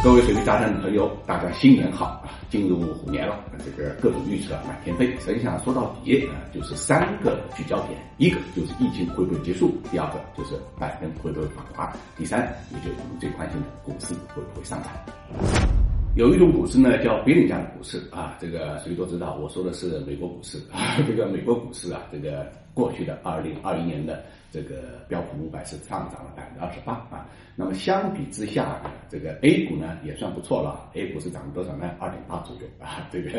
[0.00, 2.30] 各位水利杂谈的朋友，大家新年好啊！
[2.48, 5.06] 进入虎年了，这个各种预测满天飞。
[5.18, 12.40] 实际上说到底啊，就是三个聚焦点：一个就是疫情会不会结束；第二个就是拜登会不会访华；第三，
[12.70, 15.77] 也就是我们最关心的股市会不会上涨。
[16.18, 20.98] 有一种股市呢，叫别人家的股市啊，这个谁都知道，我说的是美国股市 啊。
[21.06, 22.44] 这个美国股市啊，这个
[22.74, 27.24] 过去的二零二一年的这个标普五百是上涨了百分之二十八啊。
[27.54, 31.88] 那么相比之下，这个 A 股呢也算不错了，A 股是涨了多少呢？
[32.00, 33.30] 二点八左右啊，这个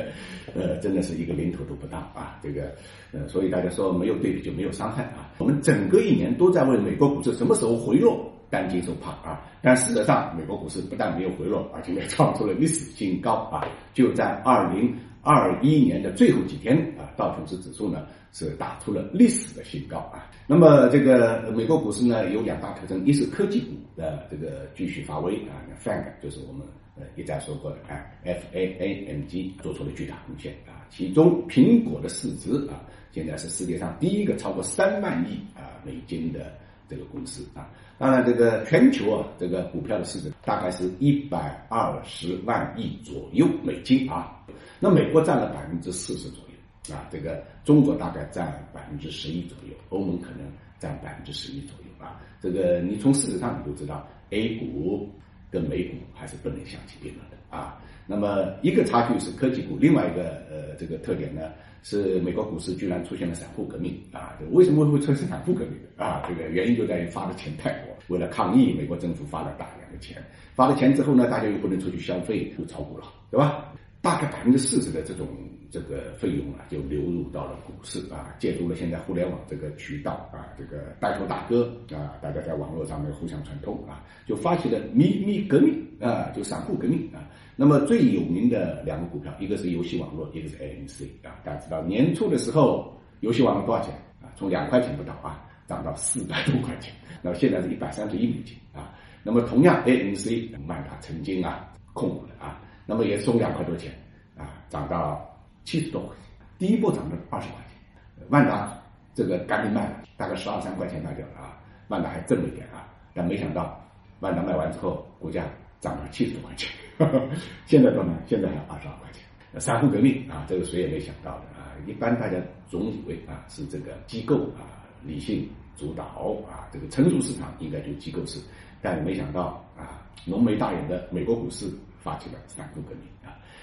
[0.55, 2.39] 呃真的是一个零头都不到啊。
[2.41, 2.71] 这个
[3.11, 5.30] 呃，所以大家说没有对比就没有伤害啊。
[5.38, 8.33] 我们整个一年都在问美国股市什么时候回落。
[8.49, 9.45] 担惊受怕啊！
[9.62, 13.63] 但事实上，美国股市不但没有回落，而且也创出了历史新高啊！
[13.94, 14.91] 就在二零
[15.22, 20.30] 二一年的最后几天啊，道琼斯指数呢是打出了历史的新高啊！
[20.48, 26.66] 那么这个美国股市呢有两大特征，一是科技股的这个继续发威啊，FANG 就是我们
[26.97, 36.52] 呃一再说过的啊，F A A M G 做出了巨大贡献啊，其中苹果的市值啊，现在是世界上第一个超过三万亿啊美金的。
[36.89, 44.35] 这个公司啊，当然这个全球啊，这个股票的市值大概是一百二十万亿左右美金啊。
[44.79, 50.39] 那美国占了百分之四十左右啊，这个中国大概占百分之十一左右，欧盟可能
[50.79, 52.19] 占百分之十一左右啊。
[52.41, 55.09] 这个你从事实上你就知道，A 股
[55.52, 57.81] 跟美股还是不能相提并论的啊。
[58.05, 61.52] 那么一个差距是科技股，另外一个呃这个特点呢？
[61.81, 64.38] 是美国股市居然出现了散户革命啊！
[64.52, 66.22] 为什么会出现散户革命啊？
[66.28, 70.22] 这个原因就在于发的钱太多，为了抗议，美国政府发了大量的钱，
[70.53, 73.73] 发了钱之后呢，大家又不能出去消费，就炒股了，对吧？
[74.02, 75.25] 大概百分之四十的这种
[75.72, 87.28] 这个费用啊，就流入到了股市啊，借助了现在互联网这个渠道啊，这个带头大哥啊，大家在网络上面互相串通啊，就发起了秘密革命啊，就散户革命啊。
[87.56, 91.35] 那么最有名的两个股票，一个是游戏网络，一个是 AMC 啊。
[91.44, 94.31] 大家知道年初的时候，游戏网络多少钱啊？
[94.35, 98.94] 从两块钱不到啊，涨到四百多块钱，那么现在是一百三十一美金啊。
[99.24, 102.62] 那么同样，AMC 卖它曾经啊控股的啊。
[102.85, 103.91] 那么也从两块多钱
[104.38, 105.29] 啊，涨到
[105.64, 108.74] 七十多块钱，第一波涨了二十块钱，万达
[109.14, 111.58] 这个赶紧卖，大概十二三块钱卖掉了啊，
[111.90, 113.80] 万达还挣了一点啊，但没想到
[114.20, 115.46] 万达卖完之后，股价
[115.80, 116.72] 涨了七十多块钱，
[117.68, 118.09] 现在多少？
[118.28, 122.38] 现在还二十二块钱，散户革命啊，这个谁也没想到的啊，一般大家
[122.68, 124.66] 总以为啊是这个机构啊
[125.03, 126.03] 理性主导
[126.50, 128.40] 啊，这个成熟市场应该就机构是，
[128.81, 131.72] 但没想到啊浓眉大眼的美国股市。
[132.02, 133.02] 发起了散户革命！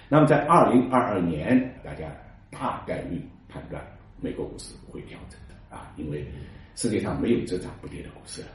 [0.09, 2.07] 那么在二零二二年，大家
[2.51, 3.85] 大概率判断
[4.21, 6.25] 美国股市会调整的啊，因为
[6.77, 8.49] 世界上没有只涨不跌的股市了。